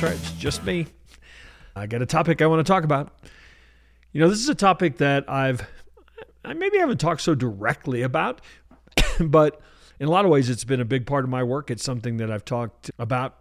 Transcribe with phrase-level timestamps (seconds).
[0.00, 0.86] That's right, it's just me.
[1.76, 3.20] I got a topic I want to talk about.
[4.12, 5.68] You know, this is a topic that I've
[6.42, 8.40] I maybe haven't talked so directly about,
[9.20, 9.60] but
[9.98, 11.70] in a lot of ways it's been a big part of my work.
[11.70, 13.36] It's something that I've talked about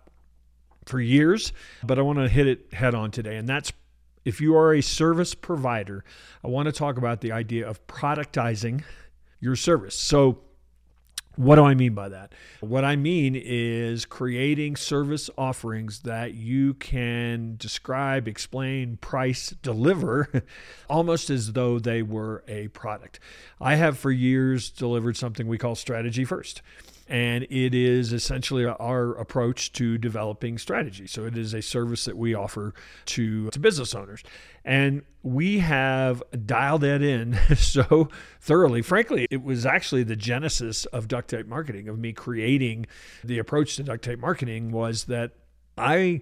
[0.85, 3.37] for years, but I want to hit it head on today.
[3.37, 3.71] And that's
[4.25, 6.03] if you are a service provider,
[6.43, 8.83] I want to talk about the idea of productizing
[9.39, 9.95] your service.
[9.95, 10.41] So
[11.35, 12.33] what do I mean by that?
[12.59, 20.43] What I mean is creating service offerings that you can describe, explain, price, deliver
[20.89, 23.19] almost as though they were a product.
[23.61, 26.61] I have for years delivered something we call strategy first
[27.09, 31.07] and it is essentially our approach to developing strategy.
[31.07, 32.75] So it is a service that we offer
[33.07, 34.23] to, to business owners.
[34.63, 38.09] And we have dialed that in so
[38.39, 38.83] thoroughly.
[38.83, 42.85] Frankly, it was actually the genesis of duct tape marketing, of me creating
[43.23, 45.31] the approach to duct tape marketing was that
[45.77, 46.21] I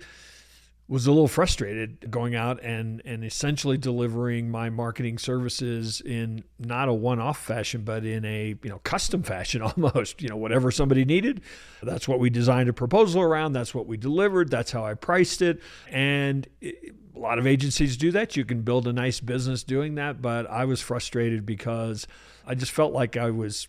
[0.90, 6.88] was a little frustrated going out and and essentially delivering my marketing services in not
[6.88, 11.04] a one-off fashion but in a you know custom fashion almost you know whatever somebody
[11.06, 11.42] needed.
[11.84, 13.54] That's what we designed a proposal around.
[13.54, 14.50] That's what we delivered.
[14.50, 15.62] That's how I priced it.
[15.92, 18.36] And it, a lot of agencies do that.
[18.36, 20.22] You can build a nice business doing that.
[20.22, 22.08] But I was frustrated because
[22.46, 23.68] I just felt like I was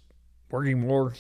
[0.50, 1.14] working more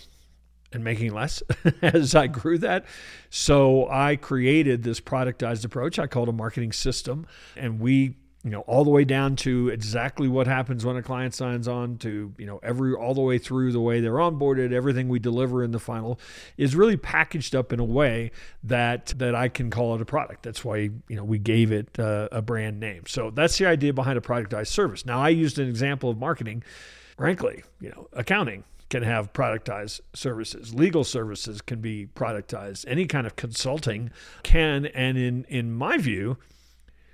[0.72, 1.42] and making less
[1.82, 2.84] as I grew that.
[3.30, 7.26] So I created this productized approach I called a marketing system.
[7.56, 11.34] And we, you know, all the way down to exactly what happens when a client
[11.34, 15.08] signs on to, you know, every all the way through the way they're onboarded, everything
[15.08, 16.20] we deliver in the final
[16.56, 18.30] is really packaged up in a way
[18.62, 20.42] that that I can call it a product.
[20.42, 23.04] That's why, you know, we gave it uh, a brand name.
[23.06, 25.04] So that's the idea behind a productized service.
[25.04, 26.62] Now I used an example of marketing,
[27.16, 30.74] frankly, you know, accounting can have productized services.
[30.74, 32.84] Legal services can be productized.
[32.88, 34.10] Any kind of consulting
[34.42, 36.38] can, and in in my view,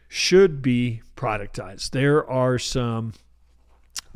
[0.08, 1.90] should be productized.
[1.90, 3.12] There are some.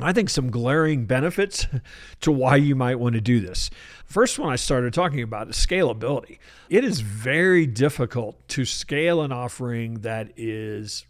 [0.01, 1.67] I think some glaring benefits
[2.21, 3.69] to why you might want to do this.
[4.05, 6.39] First one I started talking about is scalability.
[6.69, 11.05] It is very difficult to scale an offering that is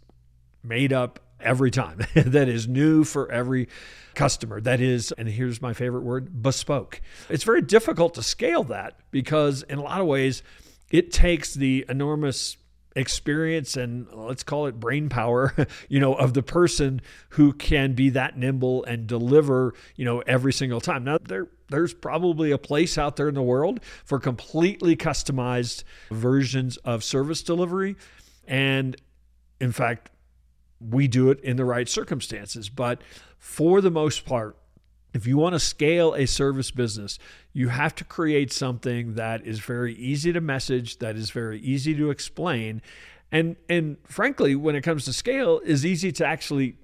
[0.64, 3.68] made up every time, that is new for every
[4.14, 4.60] customer.
[4.60, 7.00] That is, and here's my favorite word bespoke.
[7.28, 10.42] It's very difficult to scale that because, in a lot of ways,
[10.90, 12.56] it takes the enormous
[12.96, 15.54] experience and let's call it brain power
[15.88, 20.52] you know of the person who can be that nimble and deliver you know every
[20.52, 24.96] single time now there there's probably a place out there in the world for completely
[24.96, 27.94] customized versions of service delivery
[28.48, 28.96] and
[29.60, 30.10] in fact
[30.80, 32.68] we do it in the right circumstances.
[32.68, 33.02] But
[33.38, 34.56] for the most part,
[35.12, 37.18] if you want to scale a service business,
[37.52, 41.94] you have to create something that is very easy to message, that is very easy
[41.96, 42.80] to explain,
[43.32, 46.76] and and frankly, when it comes to scale, is easy to actually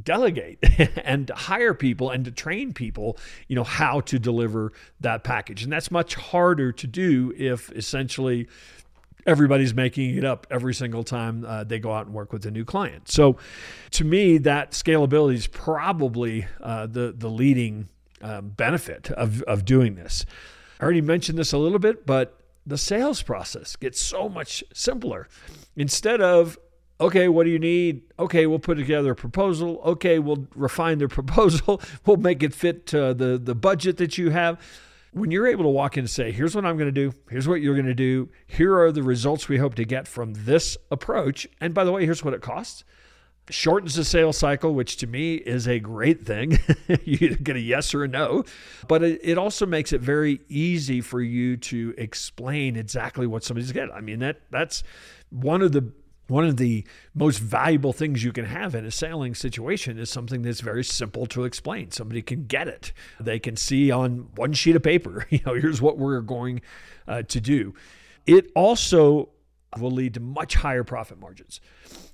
[0.00, 0.58] delegate
[1.04, 5.64] and to hire people and to train people, you know, how to deliver that package.
[5.64, 8.48] And that's much harder to do if essentially
[9.28, 12.50] everybody's making it up every single time uh, they go out and work with a
[12.50, 13.08] new client.
[13.08, 13.36] So,
[13.92, 17.88] to me, that scalability is probably uh, the the leading
[18.22, 20.24] um, benefit of of doing this.
[20.80, 25.28] I already mentioned this a little bit, but the sales process gets so much simpler.
[25.76, 26.58] Instead of
[26.98, 28.02] okay, what do you need?
[28.18, 29.80] Okay, we'll put together a proposal.
[29.84, 31.82] Okay, we'll refine the proposal.
[32.06, 34.58] We'll make it fit the the budget that you have
[35.12, 37.48] when you're able to walk in and say, here's what I'm going to do, here's
[37.48, 40.76] what you're going to do, here are the results we hope to get from this
[40.90, 41.46] approach.
[41.60, 42.84] And by the way, here's what it costs.
[43.50, 46.58] Shortens the sales cycle, which to me is a great thing.
[47.04, 48.44] you get a yes or a no,
[48.88, 53.94] but it, also makes it very easy for you to explain exactly what somebody's getting.
[53.94, 54.82] I mean, that that's
[55.30, 55.90] one of the
[56.28, 56.84] one of the
[57.14, 61.26] most valuable things you can have in a selling situation is something that's very simple
[61.26, 61.90] to explain.
[61.90, 62.92] Somebody can get it.
[63.18, 66.60] They can see on one sheet of paper, you know, here's what we're going
[67.06, 67.74] uh, to do.
[68.26, 69.30] It also
[69.78, 71.60] will lead to much higher profit margins.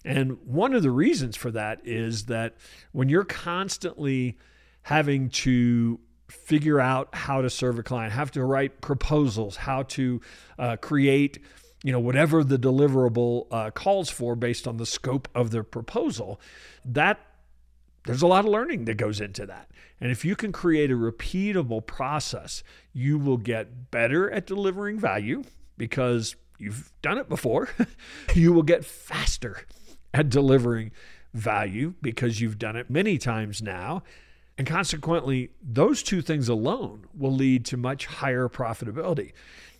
[0.05, 2.55] And one of the reasons for that is that
[2.93, 4.38] when you're constantly
[4.82, 10.20] having to figure out how to serve a client, have to write proposals, how to
[10.58, 11.38] uh, create
[11.84, 16.40] you know, whatever the deliverable uh, calls for based on the scope of the proposal,
[16.82, 17.20] that
[18.06, 19.70] there's a lot of learning that goes into that.
[20.00, 22.62] And if you can create a repeatable process,
[22.94, 25.44] you will get better at delivering value
[25.76, 27.69] because you've done it before.
[28.34, 29.66] you will get faster
[30.14, 30.90] at delivering
[31.34, 34.02] value because you've done it many times now.
[34.56, 39.32] And consequently, those two things alone will lead to much higher profitability.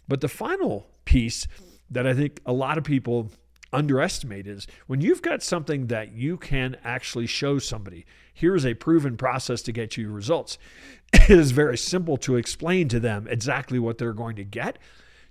[0.07, 1.47] But the final piece
[1.91, 3.31] that I think a lot of people
[3.73, 9.17] underestimate is when you've got something that you can actually show somebody, here's a proven
[9.17, 10.59] process to get you results.
[11.15, 14.81] It is very simple to explain to them exactly what they're going to get.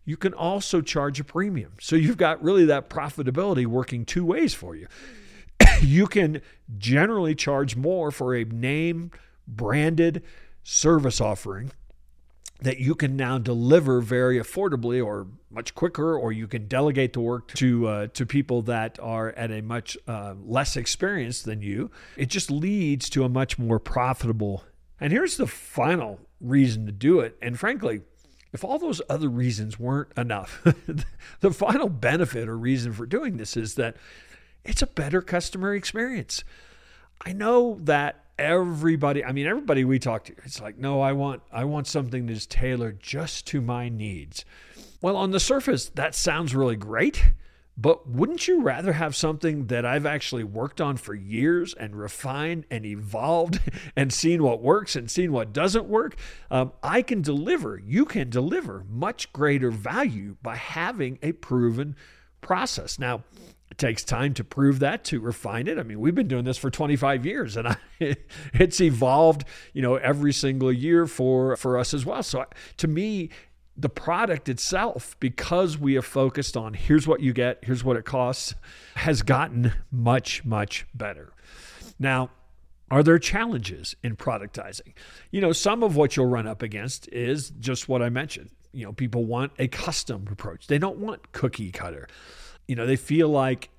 [0.06, 1.74] You can also charge a premium.
[1.82, 4.88] So you've got really that profitability working two ways for you.
[5.82, 6.42] you can
[6.78, 9.12] generally charge more for a name
[9.46, 10.24] branded
[10.64, 11.72] service offering
[12.62, 17.20] that you can now deliver very affordably or much quicker, or you can delegate the
[17.20, 21.92] work to uh, to people that are at a much uh, less experience than you.
[22.18, 24.64] It just leads to a much more profitable.
[25.00, 27.38] And here's the final reason to do it.
[27.42, 28.02] And frankly,
[28.54, 30.62] if all those other reasons weren't enough,
[31.42, 33.98] the final benefit or reason for doing this is that
[34.64, 36.44] it's a better customer experience.
[37.26, 41.42] I know that everybody i mean everybody we talk to it's like no i want
[41.52, 44.44] i want something that's tailored just to my needs
[45.02, 47.24] well on the surface that sounds really great
[47.76, 52.66] but wouldn't you rather have something that I've actually worked on for years and refined
[52.70, 53.60] and evolved
[53.96, 56.16] and seen what works and seen what doesn't work?
[56.52, 61.96] Um, I can deliver, you can deliver much greater value by having a proven
[62.44, 63.00] process.
[63.00, 63.24] Now,
[63.72, 65.80] it takes time to prove that, to refine it.
[65.80, 67.78] I mean, we've been doing this for 25 years, and I,
[68.54, 72.22] it's evolved, you know, every single year for for us as well.
[72.22, 72.46] So,
[72.78, 73.30] to me,
[73.76, 78.06] the product itself, because we have focused on here's what you get, here's what it
[78.06, 78.54] costs,
[78.94, 81.34] has gotten much much better.
[81.98, 82.30] Now,
[82.92, 84.94] are there challenges in productizing?
[85.32, 88.52] You know, some of what you'll run up against is just what I mentioned.
[88.74, 90.68] You know, people want a custom approach.
[90.68, 92.08] They don't want cookie cutter
[92.68, 93.70] you know, they feel like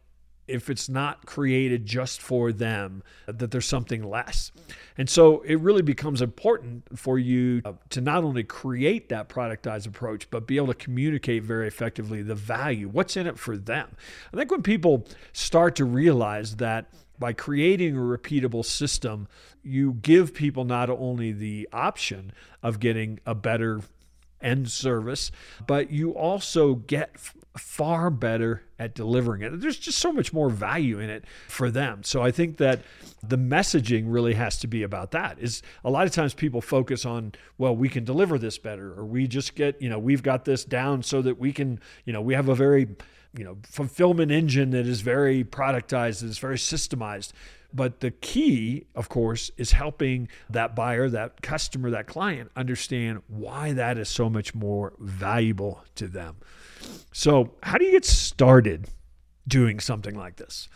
[0.46, 4.52] if it's not created just for them, that there's something less.
[4.98, 9.86] And so it really becomes important for you uh, to not only create that productized
[9.86, 13.96] approach, but be able to communicate very effectively the value, what's in it for them.
[14.34, 16.86] I think when people start to realize that
[17.18, 19.28] by creating a repeatable system,
[19.62, 22.32] you give people not only the option
[22.62, 23.80] of getting a better
[24.44, 25.30] end service,
[25.66, 27.16] but you also get
[27.56, 29.60] far better at delivering it.
[29.60, 32.02] There's just so much more value in it for them.
[32.02, 32.80] So I think that
[33.22, 35.38] the messaging really has to be about that.
[35.38, 39.04] Is a lot of times people focus on, well, we can deliver this better or
[39.04, 42.20] we just get, you know, we've got this down so that we can, you know,
[42.20, 42.88] we have a very,
[43.36, 47.32] you know, fulfillment engine that is very productized, that is very systemized.
[47.72, 53.72] But the key, of course, is helping that buyer, that customer, that client understand why
[53.72, 56.36] that is so much more valuable to them.
[57.12, 58.88] So, how do you get started
[59.48, 60.68] doing something like this?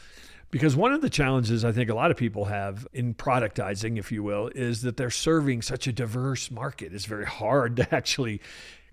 [0.50, 4.10] Because one of the challenges I think a lot of people have in productizing, if
[4.10, 6.92] you will, is that they're serving such a diverse market.
[6.92, 8.40] It's very hard to actually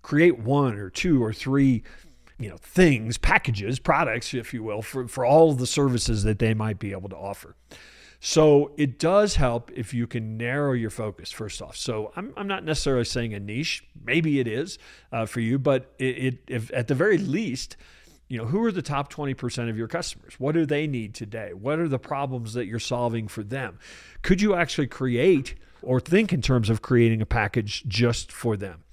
[0.04, 1.82] create one or two or three
[2.40, 6.54] you know things packages products if you will for, for all the services that they
[6.54, 7.56] might be able to offer
[8.20, 11.78] so it does help if you can narrow your focus first off.
[11.78, 13.84] So I'm, I'm not necessarily saying a niche.
[14.04, 14.80] Maybe it is
[15.12, 17.78] uh, for you, but it, it if at the very least,
[18.28, 20.40] you know, who are the top 20% of your customers?
[20.40, 21.54] What do they need today?
[21.54, 23.78] What are the problems that you're solving for them?
[24.24, 25.54] Could you actually create
[25.84, 28.84] or think in terms of creating a package just for them?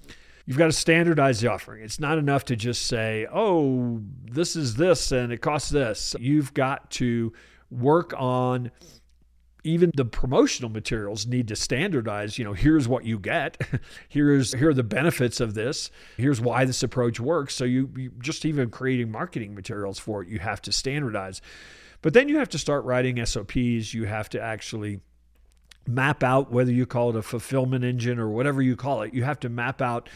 [0.45, 1.83] You've got to standardize the offering.
[1.83, 6.15] It's not enough to just say, oh, this is this and it costs this.
[6.19, 7.31] You've got to
[7.69, 8.71] work on
[9.63, 13.61] even the promotional materials need to standardize you know here's what you get.
[14.09, 15.89] Here's here are the benefits of this.
[16.17, 17.55] Here's why this approach works.
[17.55, 21.41] So you, you, just even creating marketing materials for it you have to standardize.
[22.01, 24.99] But then you have to start writing sops you have to actually
[25.87, 29.23] map out whether you call it a fulfillment engine or whatever you call it you
[29.23, 30.09] have to map out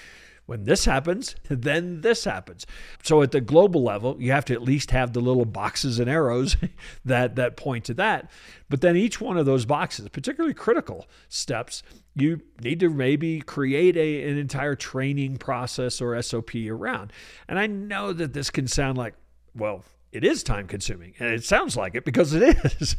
[0.47, 2.65] when this happens, then this happens.
[3.03, 6.09] So at the global level, you have to at least have the little boxes and
[6.09, 6.57] arrows
[7.05, 8.31] that that point to that.
[8.69, 11.83] But then each one of those boxes, particularly critical steps,
[12.15, 17.13] you need to maybe create a, an entire training process or SOP around.
[17.47, 19.13] And I know that this can sound like,
[19.53, 22.95] well, it is time consuming, and it sounds like it because it is.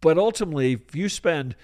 [0.00, 1.56] But ultimately, if you spend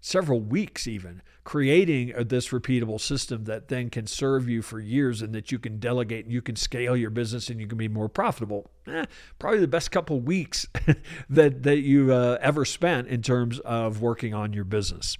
[0.00, 5.34] several weeks even creating this repeatable system that then can serve you for years and
[5.34, 8.08] that you can delegate and you can scale your business and you can be more
[8.08, 9.04] profitable eh,
[9.38, 10.66] probably the best couple weeks
[11.30, 15.16] that that you uh, ever spent in terms of working on your business.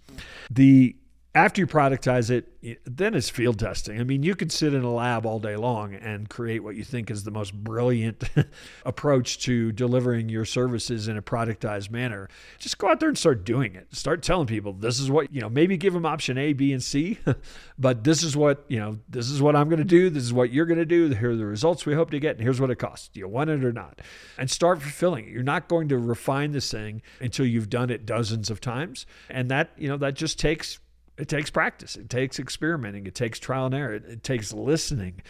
[0.51, 0.97] The
[1.33, 2.49] after you productize it,
[2.85, 4.01] then it's field testing.
[4.01, 6.83] I mean, you could sit in a lab all day long and create what you
[6.83, 8.25] think is the most brilliant
[8.85, 12.29] approach to delivering your services in a productized manner.
[12.59, 13.95] Just go out there and start doing it.
[13.95, 16.83] Start telling people this is what, you know, maybe give them option A, B, and
[16.83, 17.19] C,
[17.79, 20.11] but this is what, you know, this is what I'm going to do.
[20.11, 21.11] This is what you're going to do.
[21.11, 23.07] Here are the results we hope to get, and here's what it costs.
[23.07, 24.01] Do you want it or not?
[24.37, 25.31] And start fulfilling it.
[25.31, 29.07] You're not going to refine this thing until you've done it dozens of times.
[29.29, 30.81] And that, you know, that just takes
[31.21, 31.97] it takes practice.
[31.97, 33.07] It takes experimenting.
[33.07, 33.95] It takes trial and error.
[33.95, 35.23] It, it takes listening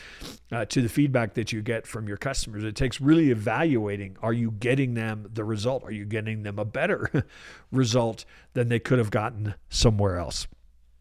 [0.53, 2.63] uh, to the feedback that you get from your customers.
[2.63, 5.83] It takes really evaluating are you getting them the result?
[5.83, 7.27] Are you getting them a better
[7.73, 10.47] result than they could have gotten somewhere else?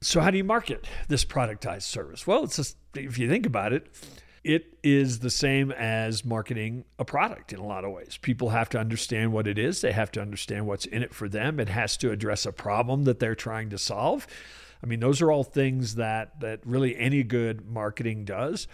[0.02, 2.26] So, how do you market this productized service?
[2.26, 3.88] Well, it's just, if you think about it,
[4.44, 8.18] it is the same as marketing a product in a lot of ways.
[8.22, 11.28] People have to understand what it is, they have to understand what's in it for
[11.28, 11.60] them.
[11.60, 14.26] It has to address a problem that they're trying to solve.
[14.82, 18.68] I mean, those are all things that that really any good marketing does.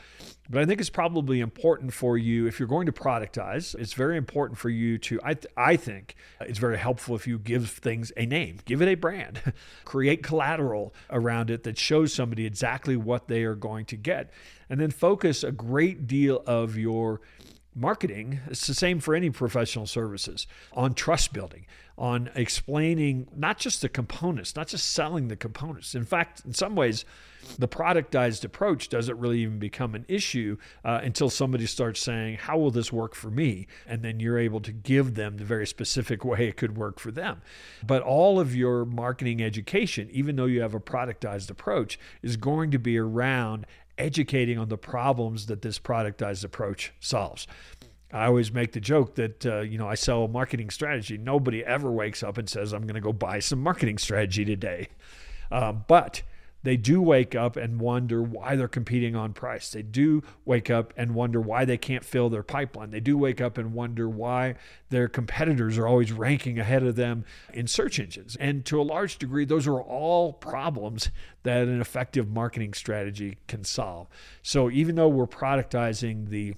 [0.50, 3.74] But I think it's probably important for you if you're going to productize.
[3.76, 5.20] It's very important for you to.
[5.24, 8.88] I th- I think it's very helpful if you give things a name, give it
[8.88, 9.54] a brand,
[9.86, 14.32] create collateral around it that shows somebody exactly what they are going to get,
[14.70, 17.22] and then focus a great deal of your
[17.76, 21.66] marketing, it's the same for any professional services, on trust building,
[21.98, 25.94] on explaining not just the components, not just selling the components.
[25.94, 27.06] In fact, in some ways,
[27.60, 32.58] the productized approach doesn't really even become an issue uh, until somebody starts saying, How
[32.58, 33.68] will this work for me?
[33.86, 37.12] And then you're able to give them the very specific way it could work for
[37.12, 37.42] them.
[37.86, 42.72] But all of your marketing education, even though you have a productized approach, is going
[42.72, 47.48] to be around educating on the problems that this productized approach solves.
[48.12, 51.18] I always make the joke that uh, you know I sell a marketing strategy.
[51.18, 54.90] Nobody ever wakes up and says I'm going to go buy some marketing strategy today,
[55.52, 56.22] uh, but
[56.66, 59.70] they do wake up and wonder why they're competing on price.
[59.70, 62.92] They do wake up and wonder why they can't fill their pipeline.
[62.92, 64.56] They do wake up and wonder why
[64.90, 68.36] their competitors are always ranking ahead of them in search engines.
[68.38, 71.10] And to a large degree, those are all problems
[71.44, 74.08] that an effective marketing strategy can solve.
[74.42, 76.56] So even though we're productizing the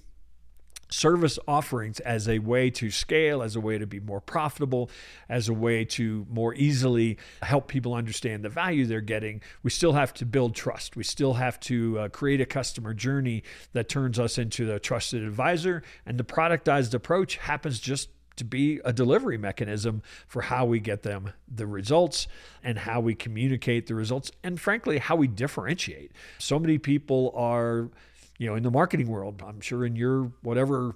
[0.89, 4.89] service offerings as a way to scale, as a way to be more profitable,
[5.29, 9.94] as a way to more easily help people understand the value they're getting, we still
[9.94, 10.96] have to build trust.
[10.96, 15.24] We still have to uh, create a customer journey that turns us into the trusted
[15.24, 15.84] advisor.
[16.06, 21.03] And the productized approach happens just to be a delivery mechanism for how we get
[21.03, 22.27] them the results
[22.63, 27.89] and how we communicate the results and frankly how we differentiate so many people are
[28.38, 30.96] you know, in the marketing world, I'm sure in your whatever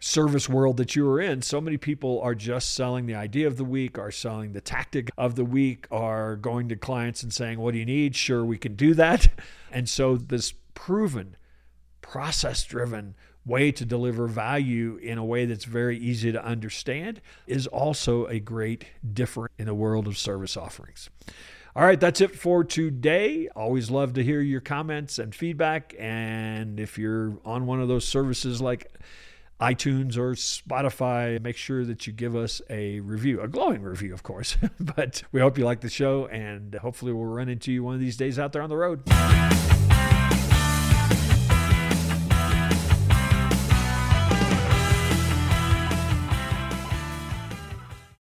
[0.00, 3.56] service world that you are in, so many people are just selling the idea of
[3.56, 7.58] the week, are selling the tactic of the week, are going to clients and saying,
[7.58, 8.14] What do you need?
[8.14, 9.28] Sure, we can do that.
[9.72, 11.36] And so, this proven,
[12.00, 13.14] process driven
[13.44, 18.40] way to deliver value in a way that's very easy to understand is also a
[18.40, 21.10] great difference in the world of service offerings.
[21.76, 23.50] All right, that's it for today.
[23.54, 25.94] Always love to hear your comments and feedback.
[25.98, 28.90] And if you're on one of those services like
[29.60, 34.22] iTunes or Spotify, make sure that you give us a review, a glowing review, of
[34.22, 34.56] course.
[34.80, 38.00] but we hope you like the show, and hopefully, we'll run into you one of
[38.00, 39.02] these days out there on the road.